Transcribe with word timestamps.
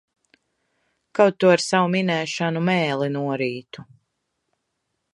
Kaut 1.19 1.37
tu 1.43 1.51
ar 1.57 1.61
savu 1.67 1.93
minēšanu 1.97 2.65
mēli 2.71 3.13
norītu! 3.19 3.89